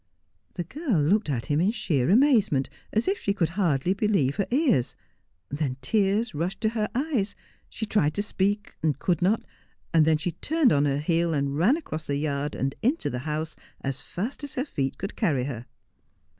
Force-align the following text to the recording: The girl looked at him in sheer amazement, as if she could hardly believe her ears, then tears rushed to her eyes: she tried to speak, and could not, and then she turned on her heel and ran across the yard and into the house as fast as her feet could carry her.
The 0.55 0.63
girl 0.63 0.99
looked 0.99 1.29
at 1.29 1.45
him 1.45 1.61
in 1.61 1.69
sheer 1.69 2.09
amazement, 2.09 2.69
as 2.91 3.07
if 3.07 3.19
she 3.19 3.35
could 3.35 3.49
hardly 3.49 3.93
believe 3.93 4.37
her 4.37 4.47
ears, 4.49 4.95
then 5.49 5.77
tears 5.83 6.33
rushed 6.33 6.59
to 6.61 6.69
her 6.69 6.89
eyes: 6.95 7.35
she 7.69 7.85
tried 7.85 8.15
to 8.15 8.23
speak, 8.23 8.73
and 8.81 8.97
could 8.97 9.21
not, 9.21 9.43
and 9.93 10.03
then 10.03 10.17
she 10.17 10.31
turned 10.31 10.71
on 10.71 10.85
her 10.85 10.97
heel 10.97 11.35
and 11.35 11.55
ran 11.55 11.77
across 11.77 12.05
the 12.05 12.15
yard 12.17 12.55
and 12.55 12.73
into 12.81 13.11
the 13.11 13.19
house 13.29 13.55
as 13.81 14.01
fast 14.01 14.43
as 14.43 14.55
her 14.55 14.65
feet 14.65 14.97
could 14.97 15.15
carry 15.15 15.43
her. 15.43 15.67